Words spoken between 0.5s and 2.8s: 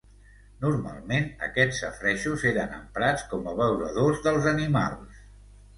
Normalment aquests safaretjos eren